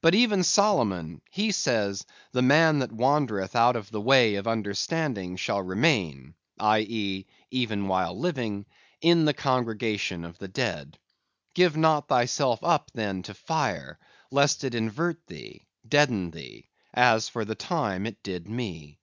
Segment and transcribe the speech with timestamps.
[0.00, 5.34] But even Solomon, he says, "the man that wandereth out of the way of understanding
[5.34, 8.64] shall remain" (i.e., even while living)
[9.00, 11.00] "in the congregation of the dead."
[11.54, 13.98] Give not thyself up, then, to fire,
[14.30, 19.00] lest it invert thee, deaden thee; as for the time it did me.